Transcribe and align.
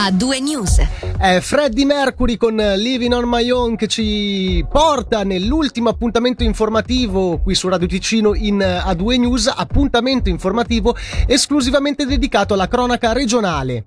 a 0.00 0.12
due 0.12 0.38
news. 0.38 0.80
È 1.18 1.40
Freddie 1.40 1.84
Mercury 1.84 2.36
con 2.36 2.54
Living 2.54 3.12
on 3.12 3.24
My 3.26 3.50
Own 3.50 3.74
che 3.74 3.88
ci 3.88 4.64
porta 4.70 5.24
nell'ultimo 5.24 5.88
appuntamento 5.88 6.44
informativo 6.44 7.38
qui 7.38 7.56
su 7.56 7.66
Radio 7.68 7.88
Ticino 7.88 8.34
in 8.34 8.58
A2 8.58 9.18
News, 9.18 9.52
appuntamento 9.52 10.28
informativo 10.28 10.96
esclusivamente 11.26 12.06
dedicato 12.06 12.54
alla 12.54 12.68
cronaca 12.68 13.12
regionale. 13.12 13.86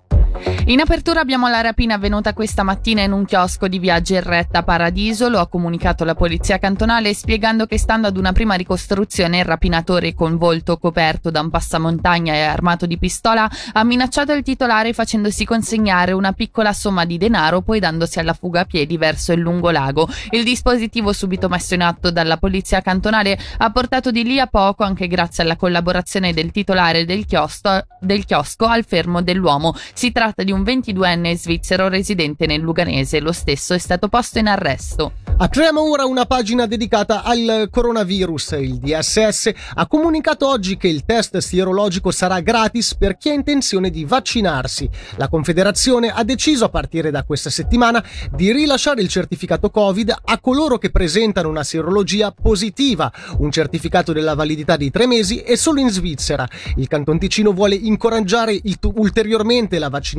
In 0.65 0.79
apertura 0.79 1.19
abbiamo 1.19 1.49
la 1.49 1.59
rapina 1.59 1.95
avvenuta 1.95 2.33
questa 2.33 2.63
mattina 2.63 3.01
in 3.01 3.11
un 3.11 3.25
chiosco 3.25 3.67
di 3.67 3.77
via 3.77 3.99
Gerretta 3.99 4.63
Paradiso, 4.63 5.27
lo 5.27 5.39
ha 5.39 5.47
comunicato 5.47 6.05
la 6.05 6.15
polizia 6.15 6.59
cantonale 6.59 7.13
spiegando 7.13 7.65
che 7.65 7.77
stando 7.77 8.07
ad 8.07 8.15
una 8.15 8.31
prima 8.31 8.53
ricostruzione 8.53 9.39
il 9.39 9.43
rapinatore 9.43 10.13
con 10.13 10.37
volto 10.37 10.77
coperto 10.77 11.29
da 11.29 11.41
un 11.41 11.49
passamontagna 11.49 12.33
e 12.33 12.43
armato 12.43 12.85
di 12.85 12.97
pistola 12.97 13.49
ha 13.73 13.83
minacciato 13.83 14.31
il 14.31 14.43
titolare 14.43 14.93
facendosi 14.93 15.43
consegnare 15.43 16.13
una 16.13 16.31
piccola 16.31 16.71
somma 16.71 17.03
di 17.03 17.17
denaro 17.17 17.59
poi 17.59 17.81
dandosi 17.81 18.19
alla 18.19 18.33
fuga 18.33 18.61
a 18.61 18.65
piedi 18.65 18.97
verso 18.97 19.33
il 19.33 19.41
lungolago. 19.41 20.07
Il 20.29 20.45
dispositivo 20.45 21.11
subito 21.11 21.49
messo 21.49 21.73
in 21.73 21.81
atto 21.81 22.11
dalla 22.11 22.37
polizia 22.37 22.79
cantonale 22.79 23.37
ha 23.57 23.69
portato 23.71 24.09
di 24.09 24.23
lì 24.23 24.39
a 24.39 24.47
poco 24.47 24.83
anche 24.83 25.07
grazie 25.07 25.43
alla 25.43 25.57
collaborazione 25.57 26.31
del 26.31 26.51
titolare 26.51 27.03
del 27.03 27.25
chiosco, 27.25 27.85
del 27.99 28.23
chiosco 28.23 28.67
al 28.67 28.85
fermo 28.85 29.21
dell'uomo. 29.21 29.75
Si 29.93 30.13
tratta 30.13 30.19
tratta 30.21 30.43
di 30.43 30.51
un 30.51 30.61
22enne 30.61 31.33
svizzero 31.33 31.87
residente 31.87 32.45
nel 32.45 32.61
Luganese. 32.61 33.19
Lo 33.19 33.31
stesso 33.31 33.73
è 33.73 33.79
stato 33.79 34.07
posto 34.07 34.37
in 34.37 34.45
arresto. 34.45 35.13
Apriamo 35.35 35.81
ora 35.81 36.05
una 36.05 36.25
pagina 36.25 36.67
dedicata 36.67 37.23
al 37.23 37.69
coronavirus. 37.71 38.51
Il 38.59 38.77
DSS 38.77 39.51
ha 39.73 39.87
comunicato 39.87 40.47
oggi 40.47 40.77
che 40.77 40.87
il 40.87 41.05
test 41.05 41.39
sierologico 41.39 42.11
sarà 42.11 42.39
gratis 42.41 42.93
per 42.93 43.17
chi 43.17 43.29
ha 43.29 43.33
intenzione 43.33 43.89
di 43.89 44.05
vaccinarsi. 44.05 44.87
La 45.15 45.27
Confederazione 45.27 46.09
ha 46.09 46.23
deciso 46.23 46.65
a 46.65 46.69
partire 46.69 47.09
da 47.09 47.23
questa 47.23 47.49
settimana 47.49 48.03
di 48.31 48.51
rilasciare 48.51 49.01
il 49.01 49.07
certificato 49.07 49.71
Covid 49.71 50.13
a 50.23 50.39
coloro 50.39 50.77
che 50.77 50.91
presentano 50.91 51.49
una 51.49 51.63
sierologia 51.63 52.31
positiva, 52.31 53.11
un 53.39 53.49
certificato 53.49 54.13
della 54.13 54.35
validità 54.35 54.77
di 54.77 54.91
tre 54.91 55.07
mesi 55.07 55.41
e 55.41 55.57
solo 55.57 55.79
in 55.79 55.89
Svizzera. 55.89 56.47
Il 56.75 56.87
Canton 56.87 57.17
Ticino 57.17 57.53
vuole 57.53 57.73
incoraggiare 57.73 58.61
ulteriormente 58.93 59.79
la 59.79 59.89
vaccinazione 59.89 60.09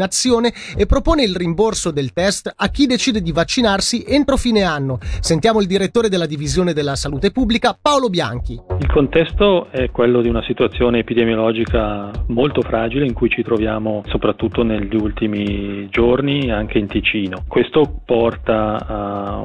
e 0.77 0.87
propone 0.87 1.23
il 1.23 1.37
rimborso 1.37 1.91
del 1.91 2.13
test 2.13 2.53
a 2.55 2.69
chi 2.69 2.87
decide 2.87 3.21
di 3.21 3.33
vaccinarsi 3.33 4.05
entro 4.07 4.37
fine 4.37 4.63
anno 4.63 4.99
Sentiamo 5.21 5.61
il 5.61 5.67
direttore 5.67 6.09
della 6.09 6.27
divisione 6.27 6.73
della 6.73 6.97
salute 6.97 7.31
pubblica, 7.31 7.77
Paolo 7.81 8.09
Bianchi. 8.09 8.61
Il 8.79 8.87
contesto 8.89 9.69
è 9.71 9.91
quello 9.91 10.21
di 10.21 10.29
una 10.29 10.43
situazione 10.43 10.99
epidemiologica 10.99 12.11
molto 12.29 12.63
fragile 12.63 13.07
in 13.07 13.13
cui 13.13 13.29
ci 13.29 13.43
troviamo 13.43 14.03
soprattutto 14.09 14.63
negli 14.63 14.95
ultimi 14.95 15.89
giorni 15.91 16.51
anche 16.51 16.79
in 16.79 16.87
Ticino. 16.87 17.45
Questo 17.47 18.01
porta 18.05 18.87
a 18.87 19.39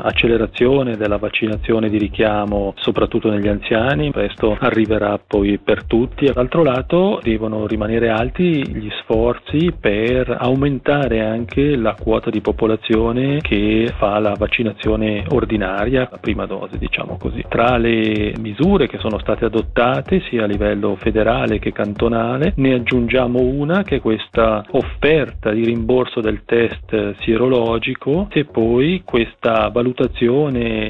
un'accelerazione 0.00 0.96
della 0.96 1.18
vaccinazione 1.18 1.88
di 1.88 1.98
richiamo 1.98 2.74
soprattutto 2.76 3.30
negli 3.30 3.48
anziani, 3.48 4.10
presto 4.10 4.56
arriverà 4.58 5.18
poi 5.24 5.58
per 5.58 5.84
tutti. 5.84 6.30
D'altro 6.32 6.62
lato 6.62 7.20
devono 7.22 7.66
rimanere 7.66 8.08
alti 8.08 8.66
gli 8.66 8.88
sforzi 9.02 9.72
per 9.78 10.36
aumentare 10.38 11.20
anche 11.20 11.76
la 11.76 11.94
quota 11.94 12.30
di 12.30 12.40
popolazione 12.40 13.40
che 13.40 13.92
fa 13.96 14.18
la 14.18 14.34
vaccinazione 14.36 15.24
ordinaria, 15.28 16.08
la 16.10 16.18
prima 16.18 16.46
dose 16.46 16.78
diciamo 16.78 17.16
così. 17.18 17.44
Tra 17.48 17.76
le 17.76 18.34
misure 18.38 18.86
che 18.86 18.98
sono 18.98 19.18
state 19.18 19.44
adottate 19.44 20.22
sia 20.28 20.44
a 20.44 20.46
livello 20.46 20.96
federale 20.96 21.58
che 21.58 21.72
cantonale 21.72 22.52
ne 22.56 22.74
aggiungiamo 22.74 23.40
una 23.40 23.82
che 23.82 23.96
è 23.96 24.00
questa 24.00 24.64
offerta 24.70 25.50
di 25.50 25.64
rimborso 25.64 26.20
del 26.20 26.42
test 26.44 27.14
sierologico 27.20 28.28
e 28.30 28.44
poi 28.44 29.02
questa 29.04 29.68
valutazione 29.68 29.89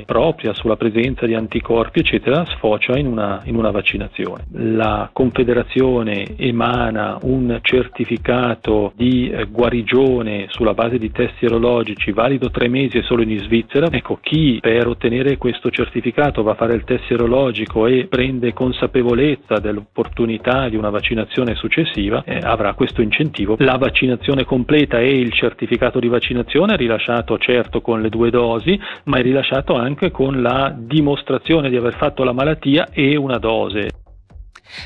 propria 0.07 0.53
sulla 0.55 0.77
presenza 0.77 1.27
di 1.27 1.35
anticorpi 1.35 2.01
eccetera 2.01 2.45
sfocia 2.47 2.99
in 2.99 3.07
una, 3.07 3.41
in 3.45 3.57
una 3.57 3.71
vaccinazione. 3.71 4.47
La 4.53 5.11
Confederazione 5.13 6.37
emana 6.37 7.19
un 7.23 7.59
certificato 7.63 8.93
di 8.97 9.31
eh, 9.31 9.47
guarigione 9.47 10.47
sulla 10.49 10.75
base 10.75 10.99
di 10.99 11.11
test 11.11 11.35
sierologici 11.39 12.13
valido 12.13 12.51
tre 12.51 12.69
mesi 12.69 12.99
e 12.99 13.03
solo 13.03 13.23
in 13.23 13.39
Svizzera 13.39 13.89
Ecco, 13.91 14.19
chi 14.21 14.59
per 14.61 14.87
ottenere 14.87 15.37
questo 15.37 15.71
certificato 15.71 16.43
va 16.43 16.53
a 16.53 16.55
fare 16.55 16.75
il 16.75 16.85
test 16.85 17.05
serologico 17.07 17.87
e 17.87 18.07
prende 18.09 18.53
consapevolezza 18.53 19.59
dell'opportunità 19.59 20.69
di 20.69 20.77
una 20.77 20.91
vaccinazione 20.91 21.55
successiva 21.55 22.23
eh, 22.25 22.39
avrà 22.39 22.75
questo 22.75 23.03
incentivo. 23.03 23.57
La 23.59 23.77
vaccinazione 23.77 24.45
completa 24.45 24.99
e 24.99 25.19
il 25.19 25.33
certificato 25.33 25.99
di 25.99 26.09
vaccinazione 26.09 26.77
rilasciato 26.77 27.39
certo 27.39 27.81
con 27.81 28.01
le 28.01 28.09
due 28.09 28.31
dosi, 28.31 28.79
ma 29.05 29.19
è 29.19 29.23
rilasciato 29.23 29.75
anche 29.75 30.11
con 30.11 30.43
la 30.43 30.75
dimostrazione 30.77 31.71
di 31.71 31.77
aver 31.77 31.95
fatto 31.97 32.25
la 32.25 32.33
malattia 32.33 32.89
e 32.93 33.17
una 33.17 33.39
dose. 33.39 34.00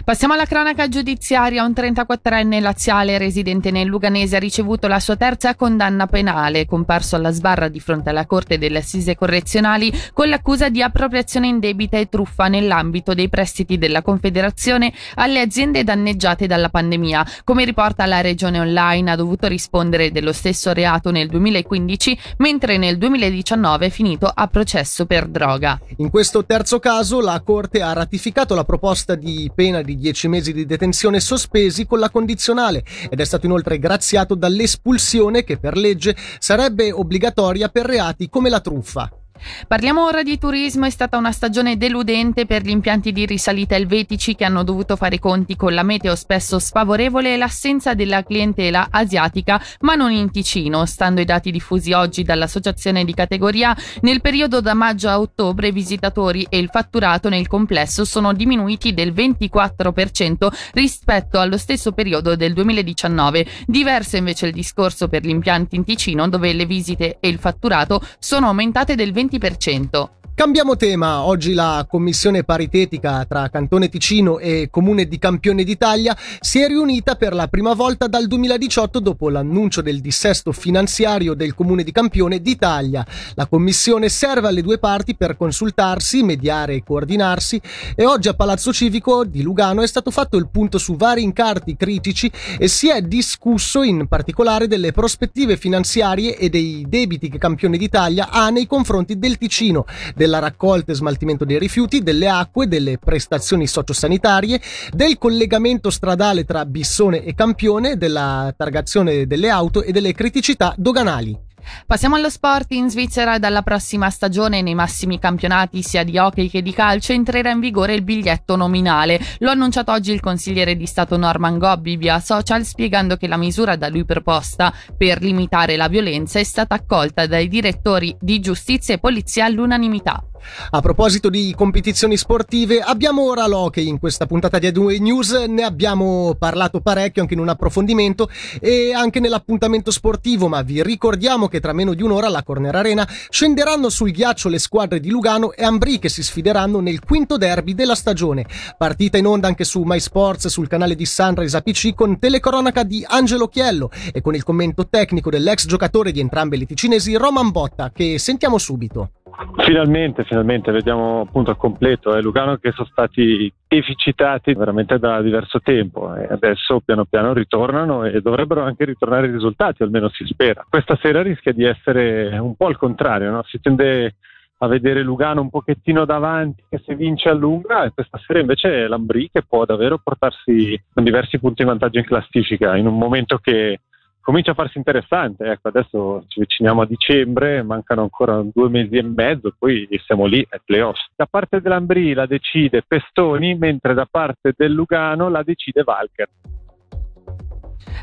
Passiamo 0.04 0.34
alla 0.34 0.46
cronaca 0.46 0.88
giudiziaria. 0.88 1.64
Un 1.64 1.72
34enne 1.72 2.60
laziale 2.60 3.18
residente 3.18 3.70
nel 3.70 3.86
Luganese 3.86 4.36
ha 4.36 4.38
ricevuto 4.40 4.86
la 4.88 5.00
sua 5.00 5.16
terza 5.16 5.54
condanna 5.54 6.06
penale, 6.06 6.66
comparso 6.66 7.16
alla 7.16 7.30
sbarra 7.30 7.68
di 7.68 7.80
fronte 7.80 8.10
alla 8.10 8.26
Corte 8.26 8.58
delle 8.58 8.78
Assise 8.78 9.14
Correzionali 9.14 9.92
con 10.12 10.28
l'accusa 10.28 10.68
di 10.68 10.82
appropriazione 10.82 11.48
indebita 11.48 11.98
e 11.98 12.08
truffa 12.08 12.48
nell'ambito 12.48 13.14
dei 13.14 13.28
prestiti 13.28 13.78
della 13.78 14.02
Confederazione 14.02 14.92
alle 15.14 15.40
aziende 15.40 15.84
danneggiate 15.84 16.46
dalla 16.46 16.68
pandemia. 16.68 17.26
Come 17.44 17.64
riporta 17.64 18.06
la 18.06 18.20
Regione 18.20 18.60
Online, 18.60 19.10
ha 19.10 19.16
dovuto 19.16 19.46
rispondere 19.46 20.10
dello 20.10 20.32
stesso 20.32 20.72
reato 20.72 21.10
nel 21.10 21.28
2015, 21.28 22.18
mentre 22.38 22.78
nel 22.78 22.98
2019 22.98 23.86
è 23.86 23.90
finito 23.90 24.30
a 24.32 24.46
processo 24.46 25.06
per 25.06 25.26
droga. 25.26 25.80
In 25.96 26.10
questo 26.10 26.44
terzo 26.44 26.78
caso 26.78 27.20
la 27.20 27.40
Corte 27.44 27.82
ha 27.82 27.92
ratificato 27.92 28.54
la 28.54 28.64
proposta 28.64 29.14
di 29.14 29.50
pena 29.54 29.73
pena 29.74 29.82
di 29.82 29.96
10 29.96 30.28
mesi 30.28 30.52
di 30.52 30.66
detenzione 30.66 31.18
sospesi 31.18 31.86
con 31.86 31.98
la 31.98 32.10
condizionale 32.10 32.84
ed 33.10 33.18
è 33.18 33.24
stato 33.24 33.46
inoltre 33.46 33.78
graziato 33.78 34.34
dall'espulsione 34.36 35.42
che 35.42 35.58
per 35.58 35.76
legge 35.76 36.16
sarebbe 36.38 36.92
obbligatoria 36.92 37.68
per 37.68 37.86
reati 37.86 38.28
come 38.28 38.48
la 38.48 38.60
truffa. 38.60 39.23
Parliamo 39.66 40.04
ora 40.04 40.22
di 40.22 40.38
turismo, 40.38 40.86
è 40.86 40.90
stata 40.90 41.16
una 41.16 41.32
stagione 41.32 41.76
deludente 41.76 42.46
per 42.46 42.62
gli 42.62 42.70
impianti 42.70 43.10
di 43.10 43.26
risalita 43.26 43.74
elvetici 43.74 44.36
che 44.36 44.44
hanno 44.44 44.62
dovuto 44.62 44.94
fare 44.94 45.18
conti 45.18 45.56
con 45.56 45.74
la 45.74 45.82
meteo 45.82 46.14
spesso 46.14 46.60
sfavorevole 46.60 47.34
e 47.34 47.36
l'assenza 47.36 47.94
della 47.94 48.22
clientela 48.22 48.88
asiatica, 48.90 49.60
ma 49.80 49.96
non 49.96 50.12
in 50.12 50.30
Ticino. 50.30 50.86
Stando 50.86 51.18
ai 51.18 51.26
dati 51.26 51.50
diffusi 51.50 51.92
oggi 51.92 52.22
dall'associazione 52.22 53.04
di 53.04 53.12
categoria, 53.12 53.76
nel 54.02 54.20
periodo 54.20 54.60
da 54.60 54.74
maggio 54.74 55.08
a 55.08 55.18
ottobre 55.18 55.68
i 55.68 55.72
visitatori 55.72 56.46
e 56.48 56.58
il 56.58 56.68
fatturato 56.70 57.28
nel 57.28 57.48
complesso 57.48 58.04
sono 58.04 58.32
diminuiti 58.32 58.94
del 58.94 59.12
24% 59.12 60.48
rispetto 60.72 61.40
allo 61.40 61.58
stesso 61.58 61.90
periodo 61.90 62.36
del 62.36 62.52
2019. 62.52 63.46
Diverso 63.66 64.16
invece 64.16 64.46
il 64.46 64.52
discorso 64.52 65.08
per 65.08 65.24
gli 65.24 65.30
impianti 65.30 65.74
in 65.74 65.84
Ticino 65.84 66.28
dove 66.28 66.52
le 66.52 66.66
visite 66.66 67.18
e 67.18 67.28
il 67.28 67.38
fatturato 67.38 68.00
sono 68.20 68.46
aumentate 68.46 68.94
del 68.94 69.12
20%. 69.12 69.22
20%. 69.28 70.23
Cambiamo 70.36 70.74
tema, 70.74 71.22
oggi 71.22 71.54
la 71.54 71.86
commissione 71.88 72.42
paritetica 72.42 73.24
tra 73.24 73.48
Cantone 73.48 73.88
Ticino 73.88 74.40
e 74.40 74.66
Comune 74.68 75.06
di 75.06 75.16
Campione 75.16 75.62
d'Italia 75.62 76.14
si 76.40 76.58
è 76.58 76.66
riunita 76.66 77.14
per 77.14 77.32
la 77.32 77.46
prima 77.46 77.72
volta 77.72 78.08
dal 78.08 78.26
2018 78.26 78.98
dopo 78.98 79.30
l'annuncio 79.30 79.80
del 79.80 80.00
dissesto 80.00 80.50
finanziario 80.50 81.34
del 81.34 81.54
Comune 81.54 81.84
di 81.84 81.92
Campione 81.92 82.40
d'Italia. 82.40 83.06
La 83.34 83.46
commissione 83.46 84.08
serve 84.08 84.48
alle 84.48 84.62
due 84.62 84.78
parti 84.78 85.14
per 85.14 85.36
consultarsi, 85.36 86.24
mediare 86.24 86.74
e 86.74 86.82
coordinarsi 86.82 87.60
e 87.94 88.04
oggi 88.04 88.26
a 88.26 88.34
Palazzo 88.34 88.72
Civico 88.72 89.24
di 89.24 89.40
Lugano 89.40 89.82
è 89.82 89.86
stato 89.86 90.10
fatto 90.10 90.36
il 90.36 90.48
punto 90.48 90.78
su 90.78 90.96
vari 90.96 91.22
incarti 91.22 91.76
critici 91.76 92.30
e 92.58 92.66
si 92.66 92.90
è 92.90 93.00
discusso 93.02 93.84
in 93.84 94.08
particolare 94.08 94.66
delle 94.66 94.90
prospettive 94.90 95.56
finanziarie 95.56 96.36
e 96.36 96.48
dei 96.48 96.84
debiti 96.88 97.30
che 97.30 97.38
Campione 97.38 97.78
d'Italia 97.78 98.30
ha 98.30 98.50
nei 98.50 98.66
confronti 98.66 99.16
del 99.16 99.38
Ticino 99.38 99.86
della 100.24 100.38
raccolta 100.38 100.90
e 100.90 100.94
smaltimento 100.94 101.44
dei 101.44 101.58
rifiuti, 101.58 102.02
delle 102.02 102.28
acque, 102.28 102.66
delle 102.66 102.96
prestazioni 102.96 103.66
sociosanitarie, 103.66 104.58
del 104.90 105.18
collegamento 105.18 105.90
stradale 105.90 106.44
tra 106.44 106.64
Bissone 106.64 107.24
e 107.24 107.34
Campione, 107.34 107.98
della 107.98 108.54
targazione 108.56 109.26
delle 109.26 109.50
auto 109.50 109.82
e 109.82 109.92
delle 109.92 110.14
criticità 110.14 110.74
doganali. 110.78 111.52
Passiamo 111.86 112.16
allo 112.16 112.30
sport. 112.30 112.72
In 112.72 112.90
Svizzera 112.90 113.38
dalla 113.38 113.62
prossima 113.62 114.10
stagione 114.10 114.62
nei 114.62 114.74
massimi 114.74 115.18
campionati 115.18 115.82
sia 115.82 116.04
di 116.04 116.18
hockey 116.18 116.48
che 116.48 116.62
di 116.62 116.72
calcio 116.72 117.12
entrerà 117.12 117.50
in 117.50 117.60
vigore 117.60 117.94
il 117.94 118.02
biglietto 118.02 118.56
nominale. 118.56 119.20
Lo 119.38 119.48
ha 119.48 119.52
annunciato 119.52 119.92
oggi 119.92 120.12
il 120.12 120.20
consigliere 120.20 120.76
di 120.76 120.86
Stato 120.86 121.16
Norman 121.16 121.58
Gobbi 121.58 121.96
via 121.96 122.20
social 122.20 122.64
spiegando 122.64 123.16
che 123.16 123.28
la 123.28 123.36
misura 123.36 123.76
da 123.76 123.88
lui 123.88 124.04
proposta 124.04 124.72
per 124.96 125.22
limitare 125.22 125.76
la 125.76 125.88
violenza 125.88 126.38
è 126.38 126.44
stata 126.44 126.74
accolta 126.74 127.26
dai 127.26 127.48
direttori 127.48 128.16
di 128.20 128.40
giustizia 128.40 128.94
e 128.94 128.98
polizia 128.98 129.44
all'unanimità. 129.44 130.22
A 130.70 130.80
proposito 130.80 131.30
di 131.30 131.54
competizioni 131.56 132.16
sportive, 132.16 132.80
abbiamo 132.80 133.22
ora 133.22 133.46
l'hockey 133.46 133.86
in 133.86 133.98
questa 133.98 134.26
puntata 134.26 134.58
di 134.58 134.68
A2 134.68 135.00
News, 135.00 135.32
ne 135.48 135.62
abbiamo 135.62 136.34
parlato 136.38 136.80
parecchio 136.80 137.22
anche 137.22 137.34
in 137.34 137.40
un 137.40 137.48
approfondimento 137.48 138.28
e 138.60 138.92
anche 138.92 139.20
nell'appuntamento 139.20 139.90
sportivo, 139.90 140.48
ma 140.48 140.62
vi 140.62 140.82
ricordiamo 140.82 141.48
che 141.48 141.60
tra 141.60 141.72
meno 141.72 141.94
di 141.94 142.02
un'ora 142.02 142.26
alla 142.26 142.42
Corner 142.42 142.74
Arena 142.74 143.08
scenderanno 143.28 143.88
sul 143.88 144.10
ghiaccio 144.10 144.48
le 144.48 144.58
squadre 144.58 145.00
di 145.00 145.10
Lugano 145.10 145.52
e 145.52 145.64
Ambri 145.64 145.98
che 145.98 146.08
si 146.08 146.22
sfideranno 146.22 146.80
nel 146.80 147.00
quinto 147.00 147.36
derby 147.36 147.74
della 147.74 147.94
stagione. 147.94 148.46
Partita 148.76 149.18
in 149.18 149.26
onda 149.26 149.48
anche 149.48 149.64
su 149.64 149.82
MySports 149.82 150.48
sul 150.48 150.68
canale 150.68 150.94
di 150.94 151.06
Sunrise 151.06 151.56
APC 151.56 151.94
con 151.94 152.18
telecronaca 152.18 152.82
di 152.82 153.04
Angelo 153.06 153.48
Chiello 153.48 153.90
e 154.12 154.20
con 154.20 154.34
il 154.34 154.42
commento 154.42 154.88
tecnico 154.88 155.30
dell'ex 155.30 155.66
giocatore 155.66 156.12
di 156.12 156.20
entrambe 156.20 156.56
le 156.56 156.66
ticinesi 156.66 157.14
Roman 157.14 157.50
Botta 157.50 157.90
che 157.92 158.18
sentiamo 158.18 158.58
subito. 158.58 159.10
Finalmente, 159.56 160.24
finalmente 160.24 160.70
vediamo 160.70 161.20
appunto 161.20 161.50
al 161.50 161.56
completo 161.56 162.14
eh, 162.14 162.20
Lugano 162.20 162.56
che 162.56 162.72
sono 162.72 162.88
stati 162.90 163.52
deficitati 163.66 164.52
veramente 164.54 164.98
da 164.98 165.20
diverso 165.22 165.60
tempo 165.60 166.14
e 166.14 166.26
adesso 166.30 166.80
piano 166.80 167.04
piano 167.04 167.32
ritornano 167.32 168.04
e 168.04 168.20
dovrebbero 168.20 168.62
anche 168.62 168.84
ritornare 168.84 169.26
i 169.26 169.32
risultati, 169.32 169.82
almeno 169.82 170.08
si 170.10 170.24
spera. 170.26 170.64
Questa 170.68 170.98
sera 171.00 171.22
rischia 171.22 171.52
di 171.52 171.64
essere 171.64 172.36
un 172.38 172.54
po' 172.54 172.66
al 172.66 172.76
contrario, 172.76 173.30
no? 173.30 173.42
si 173.44 173.60
tende 173.60 174.16
a 174.58 174.66
vedere 174.68 175.02
Lugano 175.02 175.40
un 175.40 175.50
pochettino 175.50 176.04
davanti 176.04 176.62
che 176.68 176.80
se 176.84 176.94
vince 176.94 177.28
allunga 177.28 177.84
e 177.84 177.90
questa 177.90 178.20
sera 178.24 178.38
invece 178.38 178.84
è 178.84 178.86
l'Ambri 178.86 179.28
che 179.32 179.42
può 179.42 179.64
davvero 179.64 179.98
portarsi 180.02 180.80
con 180.92 181.02
diversi 181.02 181.38
punti 181.38 181.62
in 181.62 181.68
vantaggio 181.68 181.98
in 181.98 182.04
classifica 182.04 182.76
in 182.76 182.86
un 182.86 182.96
momento 182.96 183.38
che 183.38 183.80
comincia 184.24 184.52
a 184.52 184.54
farsi 184.54 184.78
interessante. 184.78 185.44
Ecco, 185.44 185.68
adesso 185.68 186.24
ci 186.28 186.40
avviciniamo 186.40 186.80
a 186.82 186.86
dicembre, 186.86 187.62
mancano 187.62 188.02
ancora 188.02 188.42
due 188.42 188.68
mesi 188.70 188.96
e 188.96 189.02
mezzo, 189.02 189.54
poi 189.56 189.86
siamo 190.04 190.24
lì 190.24 190.44
ai 190.48 190.60
playoff. 190.64 190.98
Da 191.14 191.26
parte 191.26 191.60
dell'Ambri 191.60 192.14
la 192.14 192.26
decide 192.26 192.82
Pestoni, 192.82 193.54
mentre 193.54 193.92
da 193.92 194.06
parte 194.10 194.54
del 194.56 194.72
Lugano 194.72 195.28
la 195.28 195.42
decide 195.42 195.82
Valker. 195.82 196.28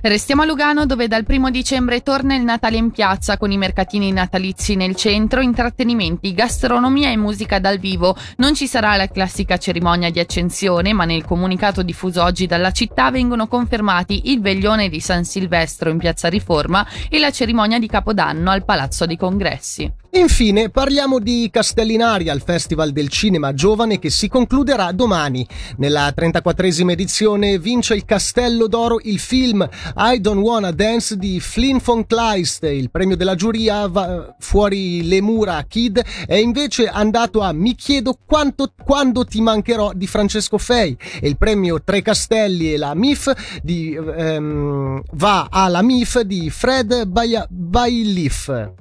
Restiamo 0.01 0.41
a 0.41 0.45
Lugano 0.45 0.85
dove 0.85 1.07
dal 1.07 1.25
primo 1.25 1.49
dicembre 1.49 2.01
torna 2.01 2.35
il 2.35 2.43
Natale 2.43 2.77
in 2.77 2.91
piazza 2.91 3.37
con 3.37 3.51
i 3.51 3.57
mercatini 3.57 4.11
natalizi 4.11 4.75
nel 4.75 4.95
centro, 4.95 5.41
intrattenimenti, 5.41 6.33
gastronomia 6.33 7.11
e 7.11 7.17
musica 7.17 7.59
dal 7.59 7.77
vivo. 7.77 8.15
Non 8.37 8.55
ci 8.55 8.67
sarà 8.67 8.95
la 8.95 9.07
classica 9.07 9.57
cerimonia 9.57 10.09
di 10.09 10.19
accensione, 10.19 10.93
ma 10.93 11.05
nel 11.05 11.23
comunicato 11.23 11.83
diffuso 11.83 12.23
oggi 12.23 12.47
dalla 12.47 12.71
città 12.71 13.11
vengono 13.11 13.47
confermati 13.47 14.31
il 14.31 14.41
veglione 14.41 14.89
di 14.89 14.99
San 14.99 15.23
Silvestro 15.23 15.89
in 15.89 15.97
piazza 15.97 16.29
Riforma 16.29 16.85
e 17.09 17.19
la 17.19 17.31
cerimonia 17.31 17.77
di 17.77 17.87
Capodanno 17.87 18.49
al 18.49 18.65
Palazzo 18.65 19.05
dei 19.05 19.17
Congressi. 19.17 20.00
Infine 20.13 20.69
parliamo 20.69 21.19
di 21.19 21.47
Castellinaria, 21.49 22.33
il 22.33 22.41
Festival 22.41 22.91
del 22.91 23.07
Cinema 23.07 23.53
Giovane 23.53 23.97
che 23.97 24.09
si 24.09 24.27
concluderà 24.27 24.91
domani. 24.91 25.47
Nella 25.77 26.13
34esima 26.13 26.89
edizione 26.89 27.57
vince 27.57 27.93
il 27.93 28.03
Castello 28.03 28.67
d'Oro 28.67 28.99
il 29.03 29.19
film 29.19 29.65
I 29.95 30.19
Don't 30.19 30.41
Wanna 30.43 30.71
Dance 30.71 31.15
di 31.15 31.39
Flynn 31.39 31.77
von 31.81 32.05
Kleist. 32.05 32.63
Il 32.63 32.91
premio 32.91 33.15
della 33.15 33.35
giuria 33.35 33.87
va 33.87 34.35
fuori 34.37 35.07
le 35.07 35.21
mura 35.21 35.63
Kid 35.65 36.03
è 36.27 36.35
invece 36.35 36.87
andato 36.87 37.39
a 37.39 37.53
Mi 37.53 37.73
chiedo 37.75 38.17
quanto, 38.25 38.73
quando 38.83 39.23
ti 39.23 39.39
mancherò 39.39 39.93
di 39.93 40.07
Francesco 40.07 40.57
Fei 40.57 40.97
e 41.21 41.29
il 41.29 41.37
premio 41.37 41.81
Tre 41.81 42.01
Castelli 42.01 42.73
e 42.73 42.77
la 42.77 42.93
MIF 42.95 43.61
di, 43.63 43.95
ehm, 43.95 45.03
va 45.13 45.47
alla 45.49 45.81
MIF 45.81 46.19
di 46.19 46.49
Fred 46.49 47.05
Bailif. 47.49 48.80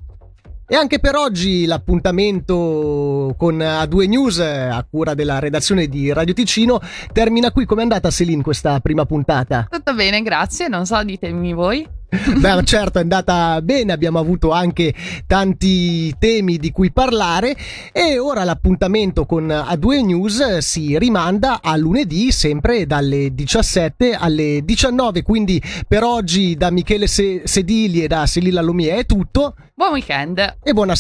E 0.73 0.77
anche 0.77 1.01
per 1.01 1.17
oggi 1.17 1.67
l'appuntamento 1.67 3.35
con 3.37 3.59
A2 3.59 4.07
News 4.07 4.39
a 4.39 4.87
cura 4.89 5.15
della 5.15 5.41
redazione 5.41 5.89
di 5.89 6.13
Radio 6.13 6.33
Ticino 6.33 6.81
termina 7.13 7.51
qui. 7.51 7.65
Com'è 7.65 7.83
andata 7.83 8.09
Celine 8.09 8.45
questa 8.45 8.79
prima 8.79 9.05
puntata? 9.05 9.67
Tutto 9.69 9.95
bene, 9.95 10.23
grazie. 10.23 10.69
Non 10.69 10.87
so, 10.87 11.03
ditemi 11.03 11.53
voi. 11.55 11.85
Beh, 12.39 12.65
certo, 12.65 12.99
è 12.99 13.03
andata 13.03 13.63
bene, 13.63 13.93
abbiamo 13.93 14.19
avuto 14.19 14.51
anche 14.51 14.93
tanti 15.27 16.13
temi 16.19 16.59
di 16.59 16.73
cui 16.73 16.91
parlare 16.91 17.57
e 17.93 18.19
ora 18.19 18.43
l'appuntamento 18.43 19.27
con 19.27 19.47
A2 19.47 20.05
News 20.05 20.59
si 20.59 20.99
rimanda 20.99 21.61
a 21.63 21.77
lunedì 21.77 22.33
sempre 22.33 22.85
dalle 22.85 23.33
17 23.33 24.15
alle 24.15 24.63
19, 24.65 25.23
quindi 25.23 25.63
per 25.87 26.03
oggi 26.03 26.57
da 26.57 26.71
Michele 26.71 27.07
Sedili 27.07 28.03
e 28.03 28.09
da 28.09 28.27
Selilla 28.27 28.61
Lomie 28.61 28.97
è 28.97 29.07
tutto. 29.07 29.55
Buon 29.75 29.93
weekend 29.93 30.57
e 30.63 30.73
buonasera. 30.73 30.99